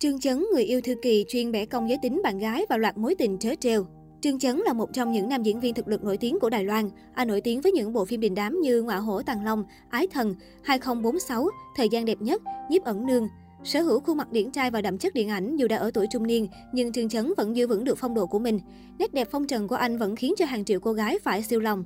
Trương 0.00 0.20
Chấn, 0.20 0.44
người 0.52 0.64
yêu 0.64 0.80
thư 0.80 0.94
kỳ 1.02 1.24
chuyên 1.28 1.52
bẻ 1.52 1.66
cong 1.66 1.88
giới 1.88 1.98
tính 2.02 2.20
bạn 2.24 2.38
gái 2.38 2.66
và 2.68 2.76
loạt 2.76 2.98
mối 2.98 3.14
tình 3.14 3.38
trớ 3.38 3.54
trêu. 3.60 3.86
Trương 4.20 4.38
Chấn 4.38 4.56
là 4.56 4.72
một 4.72 4.92
trong 4.92 5.12
những 5.12 5.28
nam 5.28 5.42
diễn 5.42 5.60
viên 5.60 5.74
thực 5.74 5.88
lực 5.88 6.04
nổi 6.04 6.16
tiếng 6.16 6.38
của 6.40 6.50
Đài 6.50 6.64
Loan. 6.64 6.90
Anh 7.14 7.28
nổi 7.28 7.40
tiếng 7.40 7.60
với 7.60 7.72
những 7.72 7.92
bộ 7.92 8.04
phim 8.04 8.20
đình 8.20 8.34
đám 8.34 8.60
như 8.60 8.82
Ngọa 8.82 8.96
hổ 8.96 9.22
tàng 9.22 9.44
long, 9.44 9.64
Ái 9.90 10.06
thần, 10.06 10.34
2046, 10.62 11.46
Thời 11.76 11.88
gian 11.88 12.04
đẹp 12.04 12.20
nhất, 12.20 12.42
Nhiếp 12.70 12.84
ẩn 12.84 13.06
nương. 13.06 13.28
Sở 13.64 13.80
hữu 13.80 14.00
khuôn 14.00 14.16
mặt 14.16 14.32
điển 14.32 14.50
trai 14.50 14.70
và 14.70 14.82
đậm 14.82 14.98
chất 14.98 15.14
điện 15.14 15.28
ảnh 15.28 15.56
dù 15.56 15.68
đã 15.68 15.76
ở 15.76 15.90
tuổi 15.94 16.06
trung 16.12 16.26
niên, 16.26 16.48
nhưng 16.72 16.92
Trương 16.92 17.08
Chấn 17.08 17.32
vẫn 17.36 17.56
giữ 17.56 17.66
vững 17.66 17.84
được 17.84 17.98
phong 17.98 18.14
độ 18.14 18.26
của 18.26 18.38
mình. 18.38 18.60
Nét 18.98 19.14
đẹp 19.14 19.28
phong 19.30 19.46
trần 19.46 19.68
của 19.68 19.76
anh 19.76 19.98
vẫn 19.98 20.16
khiến 20.16 20.34
cho 20.38 20.44
hàng 20.44 20.64
triệu 20.64 20.80
cô 20.80 20.92
gái 20.92 21.18
phải 21.18 21.42
siêu 21.42 21.60
lòng. 21.60 21.84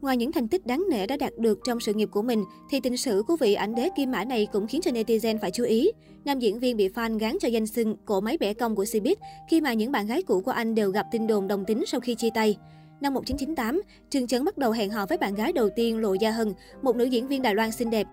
Ngoài 0.00 0.16
những 0.16 0.32
thành 0.32 0.48
tích 0.48 0.66
đáng 0.66 0.84
nể 0.90 1.06
đã 1.06 1.16
đạt 1.16 1.38
được 1.38 1.58
trong 1.64 1.80
sự 1.80 1.94
nghiệp 1.94 2.08
của 2.12 2.22
mình, 2.22 2.44
thì 2.70 2.80
tình 2.80 2.96
sử 2.96 3.22
của 3.28 3.36
vị 3.36 3.54
ảnh 3.54 3.74
đế 3.74 3.88
kim 3.96 4.10
mã 4.10 4.24
này 4.24 4.46
cũng 4.52 4.66
khiến 4.66 4.80
cho 4.80 4.90
netizen 4.90 5.38
phải 5.38 5.50
chú 5.50 5.64
ý. 5.64 5.90
Nam 6.24 6.38
diễn 6.38 6.58
viên 6.58 6.76
bị 6.76 6.88
fan 6.88 7.18
gán 7.18 7.36
cho 7.40 7.48
danh 7.48 7.66
xưng 7.66 7.96
cổ 8.04 8.20
máy 8.20 8.38
bẻ 8.38 8.54
cong 8.54 8.76
của 8.76 8.84
Cbiz 8.84 9.14
khi 9.48 9.60
mà 9.60 9.72
những 9.72 9.92
bạn 9.92 10.06
gái 10.06 10.22
cũ 10.22 10.40
của 10.40 10.50
anh 10.50 10.74
đều 10.74 10.90
gặp 10.90 11.06
tin 11.12 11.26
đồn 11.26 11.48
đồng 11.48 11.64
tính 11.64 11.84
sau 11.86 12.00
khi 12.00 12.14
chia 12.14 12.30
tay. 12.34 12.56
Năm 13.00 13.14
1998, 13.14 13.82
Trương 14.10 14.26
Chấn 14.26 14.44
bắt 14.44 14.58
đầu 14.58 14.72
hẹn 14.72 14.90
hò 14.90 15.06
với 15.06 15.18
bạn 15.18 15.34
gái 15.34 15.52
đầu 15.52 15.68
tiên 15.76 15.98
Lộ 15.98 16.14
Gia 16.14 16.30
Hân, 16.30 16.52
một 16.82 16.96
nữ 16.96 17.04
diễn 17.04 17.28
viên 17.28 17.42
Đài 17.42 17.54
Loan 17.54 17.72
xinh 17.72 17.90
đẹp. 17.90 18.06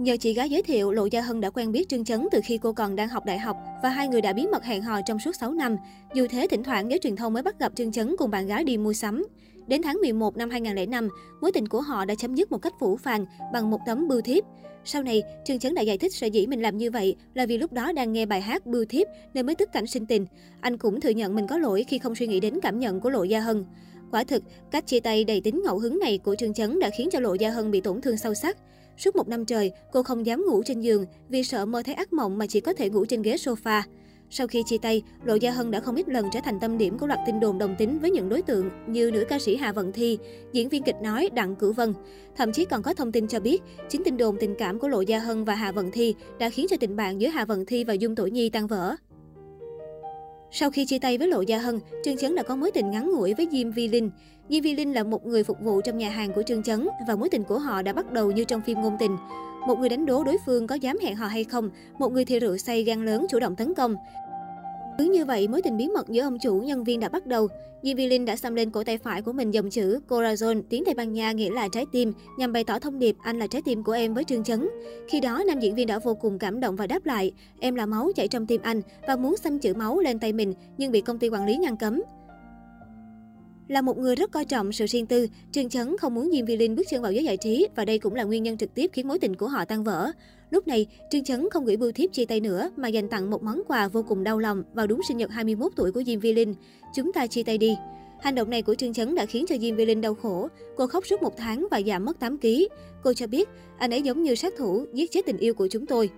Nhờ 0.00 0.16
chị 0.20 0.32
gái 0.32 0.50
giới 0.50 0.62
thiệu, 0.62 0.92
Lộ 0.92 1.06
Gia 1.06 1.20
Hân 1.20 1.40
đã 1.40 1.50
quen 1.50 1.72
biết 1.72 1.88
Trương 1.88 2.04
Chấn 2.04 2.28
từ 2.32 2.40
khi 2.44 2.58
cô 2.58 2.72
còn 2.72 2.96
đang 2.96 3.08
học 3.08 3.24
đại 3.26 3.38
học 3.38 3.56
và 3.82 3.88
hai 3.88 4.08
người 4.08 4.20
đã 4.20 4.32
bí 4.32 4.46
mật 4.46 4.64
hẹn 4.64 4.82
hò 4.82 5.00
trong 5.06 5.18
suốt 5.18 5.36
6 5.40 5.52
năm. 5.52 5.76
Dù 6.14 6.26
thế, 6.30 6.46
thỉnh 6.50 6.62
thoảng 6.62 6.90
giới 6.90 6.98
truyền 6.98 7.16
thông 7.16 7.32
mới 7.32 7.42
bắt 7.42 7.58
gặp 7.58 7.72
Trương 7.74 7.92
Chấn 7.92 8.14
cùng 8.18 8.30
bạn 8.30 8.46
gái 8.46 8.64
đi 8.64 8.76
mua 8.76 8.92
sắm. 8.92 9.26
Đến 9.66 9.82
tháng 9.82 9.96
11 10.00 10.36
năm 10.36 10.50
2005, 10.50 11.08
mối 11.40 11.52
tình 11.52 11.68
của 11.68 11.80
họ 11.80 12.04
đã 12.04 12.14
chấm 12.14 12.34
dứt 12.34 12.52
một 12.52 12.58
cách 12.58 12.72
phủ 12.80 12.96
phàng 12.96 13.26
bằng 13.52 13.70
một 13.70 13.80
tấm 13.86 14.08
bưu 14.08 14.20
thiếp. 14.20 14.44
Sau 14.84 15.02
này, 15.02 15.22
Trương 15.44 15.58
Chấn 15.58 15.74
đã 15.74 15.82
giải 15.82 15.98
thích 15.98 16.14
sở 16.14 16.26
dĩ 16.26 16.46
mình 16.46 16.62
làm 16.62 16.78
như 16.78 16.90
vậy 16.90 17.16
là 17.34 17.46
vì 17.46 17.58
lúc 17.58 17.72
đó 17.72 17.92
đang 17.92 18.12
nghe 18.12 18.26
bài 18.26 18.40
hát 18.40 18.66
bưu 18.66 18.84
thiếp 18.84 19.06
nên 19.34 19.46
mới 19.46 19.54
tức 19.54 19.68
cảnh 19.72 19.86
sinh 19.86 20.06
tình. 20.06 20.26
Anh 20.60 20.78
cũng 20.78 21.00
thừa 21.00 21.10
nhận 21.10 21.34
mình 21.34 21.46
có 21.46 21.58
lỗi 21.58 21.84
khi 21.88 21.98
không 21.98 22.14
suy 22.14 22.26
nghĩ 22.26 22.40
đến 22.40 22.60
cảm 22.62 22.78
nhận 22.78 23.00
của 23.00 23.10
Lộ 23.10 23.24
Gia 23.24 23.40
Hân. 23.40 23.64
Quả 24.10 24.24
thực, 24.24 24.42
cách 24.70 24.86
chia 24.86 25.00
tay 25.00 25.24
đầy 25.24 25.40
tính 25.40 25.62
ngẫu 25.64 25.78
hứng 25.78 25.98
này 25.98 26.18
của 26.18 26.34
Trương 26.34 26.54
Chấn 26.54 26.78
đã 26.78 26.90
khiến 26.98 27.08
cho 27.12 27.20
Lộ 27.20 27.34
Gia 27.34 27.50
Hân 27.50 27.70
bị 27.70 27.80
tổn 27.80 28.00
thương 28.00 28.16
sâu 28.16 28.34
sắc. 28.34 28.56
Suốt 29.04 29.16
một 29.16 29.28
năm 29.28 29.44
trời, 29.44 29.72
cô 29.92 30.02
không 30.02 30.26
dám 30.26 30.44
ngủ 30.46 30.62
trên 30.62 30.80
giường 30.80 31.04
vì 31.28 31.42
sợ 31.42 31.66
mơ 31.66 31.82
thấy 31.82 31.94
ác 31.94 32.12
mộng 32.12 32.38
mà 32.38 32.46
chỉ 32.46 32.60
có 32.60 32.72
thể 32.72 32.90
ngủ 32.90 33.04
trên 33.04 33.22
ghế 33.22 33.36
sofa. 33.36 33.82
Sau 34.30 34.46
khi 34.46 34.62
chia 34.66 34.78
tay, 34.78 35.02
Lộ 35.24 35.34
Gia 35.34 35.50
Hân 35.50 35.70
đã 35.70 35.80
không 35.80 35.96
ít 35.96 36.08
lần 36.08 36.26
trở 36.32 36.40
thành 36.44 36.60
tâm 36.60 36.78
điểm 36.78 36.98
của 36.98 37.06
loạt 37.06 37.18
tin 37.26 37.40
đồn 37.40 37.58
đồng 37.58 37.76
tính 37.78 37.98
với 37.98 38.10
những 38.10 38.28
đối 38.28 38.42
tượng 38.42 38.70
như 38.86 39.10
nữ 39.10 39.24
ca 39.28 39.38
sĩ 39.38 39.56
Hà 39.56 39.72
Vận 39.72 39.92
Thi, 39.92 40.18
diễn 40.52 40.68
viên 40.68 40.82
kịch 40.82 40.94
nói 41.02 41.30
Đặng 41.34 41.56
Cửu 41.56 41.72
Vân. 41.72 41.94
Thậm 42.36 42.52
chí 42.52 42.64
còn 42.64 42.82
có 42.82 42.94
thông 42.94 43.12
tin 43.12 43.28
cho 43.28 43.40
biết, 43.40 43.62
chính 43.88 44.04
tin 44.04 44.16
đồn 44.16 44.36
tình 44.40 44.54
cảm 44.58 44.78
của 44.78 44.88
Lộ 44.88 45.00
Gia 45.00 45.18
Hân 45.18 45.44
và 45.44 45.54
Hà 45.54 45.72
Vận 45.72 45.90
Thi 45.90 46.14
đã 46.38 46.50
khiến 46.50 46.66
cho 46.70 46.76
tình 46.80 46.96
bạn 46.96 47.20
giữa 47.20 47.28
Hà 47.28 47.44
Vận 47.44 47.66
Thi 47.66 47.84
và 47.84 47.94
Dung 47.94 48.14
Tổ 48.14 48.26
Nhi 48.26 48.50
tan 48.50 48.66
vỡ. 48.66 48.96
Sau 50.52 50.70
khi 50.70 50.84
chia 50.84 50.98
tay 50.98 51.18
với 51.18 51.28
Lộ 51.28 51.40
Gia 51.40 51.58
Hân, 51.58 51.80
Trương 52.04 52.16
Chấn 52.16 52.34
đã 52.34 52.42
có 52.42 52.56
mối 52.56 52.70
tình 52.70 52.90
ngắn 52.90 53.10
ngủi 53.10 53.34
với 53.34 53.48
Diêm 53.52 53.70
Vi 53.70 53.88
Linh. 53.88 54.10
Diêm 54.48 54.62
Vi 54.62 54.74
Linh 54.74 54.94
là 54.94 55.02
một 55.02 55.26
người 55.26 55.44
phục 55.44 55.60
vụ 55.60 55.80
trong 55.80 55.98
nhà 55.98 56.10
hàng 56.10 56.32
của 56.32 56.42
Trương 56.42 56.62
Chấn 56.62 56.88
và 57.08 57.16
mối 57.16 57.28
tình 57.28 57.44
của 57.44 57.58
họ 57.58 57.82
đã 57.82 57.92
bắt 57.92 58.12
đầu 58.12 58.30
như 58.30 58.44
trong 58.44 58.60
phim 58.60 58.80
ngôn 58.80 58.96
tình. 58.98 59.16
Một 59.66 59.78
người 59.78 59.88
đánh 59.88 60.06
đố 60.06 60.24
đối 60.24 60.36
phương 60.46 60.66
có 60.66 60.74
dám 60.74 60.98
hẹn 61.02 61.16
hò 61.16 61.26
hay 61.26 61.44
không, 61.44 61.70
một 61.98 62.12
người 62.12 62.24
thì 62.24 62.38
rượu 62.38 62.56
say 62.56 62.82
gan 62.82 63.06
lớn 63.06 63.26
chủ 63.30 63.40
động 63.40 63.56
tấn 63.56 63.74
công. 63.74 63.96
Cứ 65.00 65.06
như 65.06 65.24
vậy, 65.24 65.48
mối 65.48 65.62
tình 65.62 65.76
bí 65.76 65.88
mật 65.88 66.08
giữa 66.08 66.22
ông 66.22 66.38
chủ 66.38 66.60
nhân 66.60 66.84
viên 66.84 67.00
đã 67.00 67.08
bắt 67.08 67.26
đầu. 67.26 67.48
Diêm 67.82 67.96
Vi 67.96 68.06
Linh 68.06 68.24
đã 68.24 68.36
xăm 68.36 68.54
lên 68.54 68.70
cổ 68.70 68.84
tay 68.84 68.98
phải 68.98 69.22
của 69.22 69.32
mình 69.32 69.50
dòng 69.50 69.70
chữ 69.70 70.00
Corazon, 70.08 70.62
tiếng 70.68 70.84
Tây 70.84 70.94
Ban 70.94 71.12
Nha 71.12 71.32
nghĩa 71.32 71.50
là 71.50 71.68
trái 71.72 71.86
tim, 71.92 72.12
nhằm 72.38 72.52
bày 72.52 72.64
tỏ 72.64 72.78
thông 72.78 72.98
điệp 72.98 73.16
anh 73.22 73.38
là 73.38 73.46
trái 73.46 73.62
tim 73.62 73.82
của 73.82 73.92
em 73.92 74.14
với 74.14 74.24
Trương 74.24 74.44
Chấn. 74.44 74.68
Khi 75.08 75.20
đó, 75.20 75.42
nam 75.46 75.60
diễn 75.60 75.74
viên 75.74 75.86
đã 75.86 75.98
vô 75.98 76.14
cùng 76.14 76.38
cảm 76.38 76.60
động 76.60 76.76
và 76.76 76.86
đáp 76.86 77.06
lại, 77.06 77.32
em 77.60 77.74
là 77.74 77.86
máu 77.86 78.10
chảy 78.16 78.28
trong 78.28 78.46
tim 78.46 78.60
anh 78.62 78.82
và 79.06 79.16
muốn 79.16 79.36
xăm 79.36 79.58
chữ 79.58 79.74
máu 79.74 80.00
lên 80.00 80.18
tay 80.18 80.32
mình 80.32 80.54
nhưng 80.78 80.92
bị 80.92 81.00
công 81.00 81.18
ty 81.18 81.28
quản 81.28 81.46
lý 81.46 81.56
ngăn 81.56 81.76
cấm. 81.76 82.02
Là 83.70 83.82
một 83.82 83.98
người 83.98 84.16
rất 84.16 84.30
coi 84.30 84.44
trọng 84.44 84.72
sự 84.72 84.86
riêng 84.86 85.06
tư, 85.06 85.26
Trương 85.52 85.68
Chấn 85.68 85.96
không 85.98 86.14
muốn 86.14 86.30
Diêm 86.32 86.46
Vi 86.46 86.56
Linh 86.56 86.76
bước 86.76 86.82
chân 86.90 87.02
vào 87.02 87.12
giới 87.12 87.24
giải 87.24 87.36
trí 87.36 87.68
và 87.76 87.84
đây 87.84 87.98
cũng 87.98 88.14
là 88.14 88.24
nguyên 88.24 88.42
nhân 88.42 88.56
trực 88.56 88.74
tiếp 88.74 88.90
khiến 88.92 89.08
mối 89.08 89.18
tình 89.18 89.36
của 89.36 89.48
họ 89.48 89.64
tan 89.64 89.84
vỡ. 89.84 90.10
Lúc 90.50 90.68
này, 90.68 90.86
Trương 91.10 91.24
Chấn 91.24 91.50
không 91.50 91.64
gửi 91.64 91.76
bưu 91.76 91.92
thiếp 91.92 92.12
chia 92.12 92.24
tay 92.24 92.40
nữa 92.40 92.70
mà 92.76 92.88
dành 92.88 93.08
tặng 93.08 93.30
một 93.30 93.42
món 93.42 93.62
quà 93.68 93.88
vô 93.88 94.02
cùng 94.02 94.24
đau 94.24 94.38
lòng 94.38 94.62
vào 94.74 94.86
đúng 94.86 95.00
sinh 95.08 95.16
nhật 95.16 95.30
21 95.30 95.72
tuổi 95.76 95.92
của 95.92 96.02
Diêm 96.02 96.20
Vi 96.20 96.32
Linh. 96.32 96.54
Chúng 96.94 97.12
ta 97.12 97.26
chia 97.26 97.42
tay 97.42 97.58
đi. 97.58 97.76
Hành 98.20 98.34
động 98.34 98.50
này 98.50 98.62
của 98.62 98.74
Trương 98.74 98.92
Chấn 98.92 99.14
đã 99.14 99.26
khiến 99.26 99.44
cho 99.48 99.56
Diêm 99.58 99.76
Vi 99.76 99.86
Linh 99.86 100.00
đau 100.00 100.14
khổ. 100.14 100.48
Cô 100.76 100.86
khóc 100.86 101.06
suốt 101.06 101.22
một 101.22 101.36
tháng 101.36 101.66
và 101.70 101.80
giảm 101.86 102.04
mất 102.04 102.20
8 102.20 102.38
kg. 102.38 102.46
Cô 103.02 103.12
cho 103.14 103.26
biết, 103.26 103.48
anh 103.78 103.90
ấy 103.90 104.02
giống 104.02 104.22
như 104.22 104.34
sát 104.34 104.54
thủ, 104.58 104.84
giết 104.94 105.12
chết 105.12 105.26
tình 105.26 105.38
yêu 105.38 105.54
của 105.54 105.68
chúng 105.68 105.86
tôi. 105.86 106.10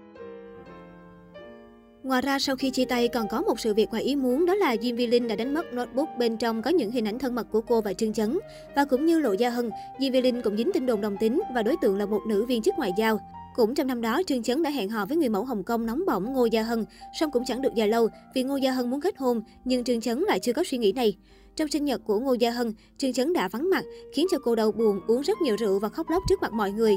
Ngoài 2.02 2.22
ra, 2.22 2.38
sau 2.38 2.56
khi 2.56 2.70
chia 2.70 2.84
tay 2.84 3.08
còn 3.08 3.28
có 3.28 3.42
một 3.42 3.60
sự 3.60 3.74
việc 3.74 3.90
ngoài 3.90 4.02
ý 4.02 4.16
muốn 4.16 4.46
đó 4.46 4.54
là 4.54 4.74
Jim 4.74 4.96
Vi 4.96 5.06
Linh 5.06 5.28
đã 5.28 5.36
đánh 5.36 5.54
mất 5.54 5.72
notebook 5.72 6.08
bên 6.18 6.36
trong 6.36 6.62
có 6.62 6.70
những 6.70 6.90
hình 6.90 7.08
ảnh 7.08 7.18
thân 7.18 7.34
mật 7.34 7.46
của 7.50 7.60
cô 7.60 7.80
và 7.80 7.92
Trương 7.92 8.12
Chấn. 8.12 8.38
Và 8.76 8.84
cũng 8.84 9.06
như 9.06 9.20
Lộ 9.20 9.32
Gia 9.32 9.50
Hân, 9.50 9.70
Jim 9.98 10.12
Vi 10.12 10.20
Linh 10.20 10.42
cũng 10.42 10.56
dính 10.56 10.70
tin 10.74 10.86
đồn 10.86 11.00
đồng 11.00 11.16
tính 11.20 11.40
và 11.54 11.62
đối 11.62 11.76
tượng 11.82 11.98
là 11.98 12.06
một 12.06 12.20
nữ 12.28 12.44
viên 12.44 12.62
chức 12.62 12.74
ngoại 12.78 12.92
giao. 12.98 13.18
Cũng 13.56 13.74
trong 13.74 13.86
năm 13.86 14.00
đó, 14.00 14.22
Trương 14.26 14.42
Chấn 14.42 14.62
đã 14.62 14.70
hẹn 14.70 14.88
hò 14.88 15.06
với 15.06 15.16
người 15.16 15.28
mẫu 15.28 15.44
Hồng 15.44 15.62
Kông 15.62 15.86
nóng 15.86 16.02
bỏng 16.06 16.32
Ngô 16.32 16.46
Gia 16.46 16.62
Hân, 16.62 16.84
song 17.20 17.30
cũng 17.30 17.44
chẳng 17.46 17.62
được 17.62 17.74
dài 17.74 17.88
lâu 17.88 18.08
vì 18.34 18.42
Ngô 18.42 18.56
Gia 18.56 18.72
Hân 18.72 18.90
muốn 18.90 19.00
kết 19.00 19.18
hôn, 19.18 19.42
nhưng 19.64 19.84
Trương 19.84 20.00
Chấn 20.00 20.20
lại 20.20 20.40
chưa 20.40 20.52
có 20.52 20.64
suy 20.66 20.78
nghĩ 20.78 20.92
này. 20.92 21.16
Trong 21.56 21.68
sinh 21.68 21.84
nhật 21.84 22.00
của 22.06 22.18
Ngô 22.18 22.32
Gia 22.32 22.50
Hân, 22.50 22.74
Trương 22.98 23.12
Chấn 23.12 23.32
đã 23.32 23.48
vắng 23.48 23.70
mặt, 23.70 23.84
khiến 24.14 24.26
cho 24.30 24.38
cô 24.38 24.54
đau 24.54 24.72
buồn, 24.72 25.00
uống 25.06 25.22
rất 25.22 25.42
nhiều 25.42 25.56
rượu 25.56 25.78
và 25.78 25.88
khóc 25.88 26.10
lóc 26.10 26.22
trước 26.28 26.42
mặt 26.42 26.52
mọi 26.52 26.72
người. 26.72 26.96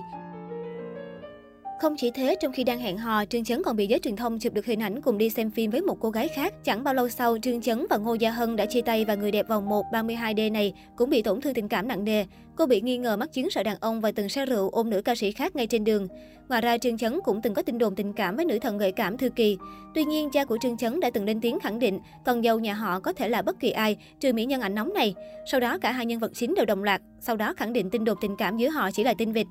Không 1.80 1.96
chỉ 1.98 2.12
thế, 2.12 2.36
trong 2.40 2.52
khi 2.52 2.64
đang 2.64 2.80
hẹn 2.80 2.98
hò, 2.98 3.26
Trương 3.26 3.44
Chấn 3.44 3.64
còn 3.64 3.76
bị 3.76 3.88
giới 3.88 4.00
truyền 4.00 4.16
thông 4.16 4.40
chụp 4.40 4.54
được 4.54 4.66
hình 4.66 4.82
ảnh 4.82 5.02
cùng 5.02 5.18
đi 5.18 5.30
xem 5.30 5.52
phim 5.52 5.72
với 5.72 5.82
một 5.82 5.98
cô 6.00 6.10
gái 6.10 6.28
khác. 6.28 6.54
Chẳng 6.64 6.84
bao 6.84 6.94
lâu 6.94 7.10
sau, 7.10 7.38
Trương 7.38 7.62
Chấn 7.62 7.86
và 7.90 7.98
Ngô 7.98 8.14
Gia 8.14 8.32
Hân 8.32 8.56
đã 8.56 8.66
chia 8.66 8.82
tay 8.82 9.06
và 9.06 9.16
người 9.16 9.32
đẹp 9.32 9.48
vòng 9.48 9.70
1 9.70 9.86
32D 9.92 10.52
này 10.52 10.74
cũng 10.96 11.10
bị 11.10 11.22
tổn 11.22 11.42
thương 11.42 11.54
tình 11.54 11.68
cảm 11.68 11.88
nặng 11.88 12.04
nề. 12.04 12.26
Cô 12.56 12.66
bị 12.66 12.82
nghi 12.82 12.98
ngờ 12.98 13.18
mắc 13.18 13.34
chứng 13.34 13.50
sợ 13.50 13.64
đàn 13.64 13.78
ông 13.80 14.02
và 14.02 14.12
từng 14.12 14.30
say 14.30 14.46
rượu 14.46 14.70
ôm 14.70 14.90
nữ 14.90 15.02
ca 15.02 15.16
sĩ 15.16 15.32
khác 15.32 15.56
ngay 15.56 15.68
trên 15.68 15.84
đường. 15.84 16.08
Ngoài 16.50 16.62
ra, 16.62 16.78
Trương 16.78 16.98
Chấn 16.98 17.20
cũng 17.24 17.42
từng 17.42 17.54
có 17.54 17.62
tin 17.62 17.78
đồn 17.78 17.96
tình 17.96 18.14
cảm 18.14 18.36
với 18.36 18.46
nữ 18.46 18.60
thần 18.60 18.78
gợi 18.78 18.92
cảm 18.92 19.18
Thư 19.18 19.30
Kỳ. 19.30 19.58
Tuy 19.96 20.06
nhiên, 20.06 20.30
cha 20.30 20.46
của 20.46 20.58
Trương 20.62 20.78
Chấn 20.78 21.00
đã 21.00 21.10
từng 21.10 21.26
lên 21.26 21.42
tiếng 21.42 21.60
khẳng 21.60 21.80
định 21.80 22.00
con 22.26 22.44
dâu 22.44 22.60
nhà 22.60 22.74
họ 22.74 23.00
có 23.00 23.14
thể 23.14 23.30
là 23.30 23.42
bất 23.42 23.60
kỳ 23.60 23.72
ai, 23.72 23.98
trừ 24.20 24.34
mỹ 24.34 24.46
nhân 24.46 24.62
ảnh 24.62 24.76
nóng 24.76 24.94
này. 24.94 25.16
Sau 25.52 25.60
đó, 25.60 25.78
cả 25.78 25.92
hai 25.92 26.06
nhân 26.06 26.20
vật 26.20 26.32
chính 26.34 26.56
đều 26.56 26.66
đồng 26.66 26.84
loạt, 26.84 27.02
sau 27.20 27.36
đó 27.36 27.54
khẳng 27.58 27.74
định 27.74 27.90
tin 27.90 28.04
đồn 28.04 28.18
tình 28.22 28.36
cảm 28.38 28.58
giữa 28.58 28.70
họ 28.70 28.92
chỉ 28.92 29.04
là 29.04 29.14
tin 29.18 29.32
vịt. 29.32 29.48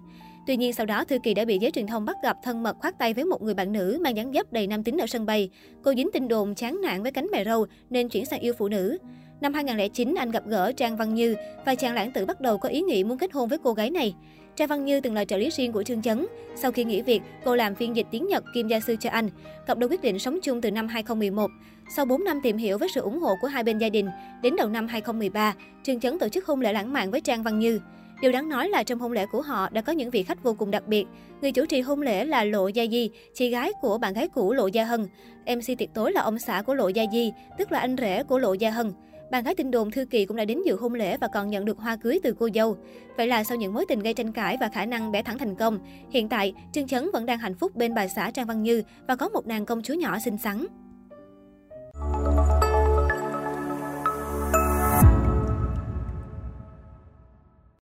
Tuy 0.46 0.56
nhiên 0.56 0.72
sau 0.72 0.86
đó 0.86 1.04
Thư 1.04 1.18
Kỳ 1.18 1.34
đã 1.34 1.44
bị 1.44 1.58
giới 1.58 1.70
truyền 1.70 1.86
thông 1.86 2.04
bắt 2.04 2.16
gặp 2.22 2.36
thân 2.42 2.62
mật 2.62 2.76
khoát 2.80 2.98
tay 2.98 3.14
với 3.14 3.24
một 3.24 3.42
người 3.42 3.54
bạn 3.54 3.72
nữ 3.72 3.98
mang 4.02 4.16
dáng 4.16 4.32
dấp 4.32 4.52
đầy 4.52 4.66
nam 4.66 4.84
tính 4.84 4.98
ở 4.98 5.06
sân 5.06 5.26
bay. 5.26 5.50
Cô 5.82 5.94
dính 5.94 6.10
tin 6.12 6.28
đồn 6.28 6.54
chán 6.54 6.80
nản 6.82 7.02
với 7.02 7.12
cánh 7.12 7.26
mè 7.32 7.44
râu 7.44 7.66
nên 7.90 8.08
chuyển 8.08 8.24
sang 8.24 8.40
yêu 8.40 8.54
phụ 8.58 8.68
nữ. 8.68 8.98
Năm 9.40 9.54
2009, 9.54 10.14
anh 10.14 10.30
gặp 10.30 10.42
gỡ 10.46 10.72
Trang 10.72 10.96
Văn 10.96 11.14
Như 11.14 11.36
và 11.66 11.74
chàng 11.74 11.94
lãng 11.94 12.12
tử 12.12 12.26
bắt 12.26 12.40
đầu 12.40 12.58
có 12.58 12.68
ý 12.68 12.80
nghĩ 12.80 13.04
muốn 13.04 13.18
kết 13.18 13.32
hôn 13.32 13.48
với 13.48 13.58
cô 13.62 13.72
gái 13.72 13.90
này. 13.90 14.14
Trang 14.56 14.68
Văn 14.68 14.84
Như 14.84 15.00
từng 15.00 15.14
là 15.14 15.24
trợ 15.24 15.36
lý 15.36 15.50
riêng 15.50 15.72
của 15.72 15.82
Trương 15.82 16.02
Chấn. 16.02 16.26
Sau 16.56 16.72
khi 16.72 16.84
nghỉ 16.84 17.02
việc, 17.02 17.22
cô 17.44 17.56
làm 17.56 17.74
phiên 17.74 17.96
dịch 17.96 18.06
tiếng 18.10 18.26
Nhật 18.26 18.44
kim 18.54 18.68
gia 18.68 18.80
sư 18.80 18.96
cho 19.00 19.10
anh. 19.10 19.30
Cặp 19.66 19.78
đôi 19.78 19.88
quyết 19.88 20.02
định 20.02 20.18
sống 20.18 20.38
chung 20.42 20.60
từ 20.60 20.70
năm 20.70 20.88
2011. 20.88 21.50
Sau 21.96 22.04
4 22.04 22.24
năm 22.24 22.40
tìm 22.42 22.56
hiểu 22.56 22.78
với 22.78 22.88
sự 22.94 23.00
ủng 23.00 23.20
hộ 23.20 23.34
của 23.40 23.48
hai 23.48 23.62
bên 23.62 23.78
gia 23.78 23.88
đình, 23.88 24.08
đến 24.42 24.56
đầu 24.56 24.68
năm 24.68 24.88
2013, 24.88 25.54
Trương 25.82 26.00
Chấn 26.00 26.18
tổ 26.18 26.28
chức 26.28 26.46
hôn 26.46 26.60
lễ 26.60 26.72
lãng 26.72 26.92
mạn 26.92 27.10
với 27.10 27.20
Trang 27.20 27.42
Văn 27.42 27.58
Như. 27.58 27.80
Điều 28.20 28.32
đáng 28.32 28.48
nói 28.48 28.68
là 28.68 28.82
trong 28.82 28.98
hôn 28.98 29.12
lễ 29.12 29.26
của 29.26 29.42
họ 29.42 29.68
đã 29.72 29.80
có 29.80 29.92
những 29.92 30.10
vị 30.10 30.22
khách 30.22 30.42
vô 30.42 30.54
cùng 30.54 30.70
đặc 30.70 30.86
biệt. 30.86 31.06
Người 31.40 31.52
chủ 31.52 31.66
trì 31.66 31.80
hôn 31.80 32.02
lễ 32.02 32.24
là 32.24 32.44
Lộ 32.44 32.68
Gia 32.68 32.86
Di, 32.86 33.10
chị 33.34 33.50
gái 33.50 33.72
của 33.80 33.98
bạn 33.98 34.14
gái 34.14 34.28
cũ 34.28 34.52
Lộ 34.52 34.66
Gia 34.66 34.84
Hân. 34.84 35.06
MC 35.46 35.78
tiệc 35.78 35.94
tối 35.94 36.12
là 36.12 36.22
ông 36.22 36.38
xã 36.38 36.62
của 36.62 36.74
Lộ 36.74 36.88
Gia 36.88 37.04
Di, 37.12 37.32
tức 37.58 37.72
là 37.72 37.78
anh 37.78 37.96
rể 37.96 38.22
của 38.22 38.38
Lộ 38.38 38.52
Gia 38.52 38.70
Hân. 38.70 38.92
Bạn 39.30 39.44
gái 39.44 39.54
tin 39.54 39.70
đồn 39.70 39.90
Thư 39.90 40.04
Kỳ 40.04 40.26
cũng 40.26 40.36
đã 40.36 40.44
đến 40.44 40.62
dự 40.66 40.76
hôn 40.76 40.94
lễ 40.94 41.16
và 41.16 41.28
còn 41.28 41.50
nhận 41.50 41.64
được 41.64 41.78
hoa 41.78 41.96
cưới 41.96 42.20
từ 42.22 42.34
cô 42.38 42.48
dâu. 42.54 42.76
Vậy 43.16 43.26
là 43.26 43.44
sau 43.44 43.56
những 43.56 43.74
mối 43.74 43.84
tình 43.88 44.00
gây 44.00 44.14
tranh 44.14 44.32
cãi 44.32 44.56
và 44.60 44.68
khả 44.68 44.86
năng 44.86 45.12
bẻ 45.12 45.22
thẳng 45.22 45.38
thành 45.38 45.54
công, 45.54 45.78
hiện 46.10 46.28
tại 46.28 46.54
Trương 46.72 46.86
Chấn 46.86 47.10
vẫn 47.12 47.26
đang 47.26 47.38
hạnh 47.38 47.54
phúc 47.54 47.76
bên 47.76 47.94
bà 47.94 48.08
xã 48.08 48.30
Trang 48.30 48.46
Văn 48.46 48.62
Như 48.62 48.82
và 49.08 49.16
có 49.16 49.28
một 49.28 49.46
nàng 49.46 49.66
công 49.66 49.82
chúa 49.82 49.94
nhỏ 49.94 50.18
xinh 50.18 50.38
xắn. 50.38 50.66